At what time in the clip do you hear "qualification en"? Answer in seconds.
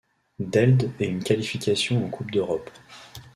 1.23-2.09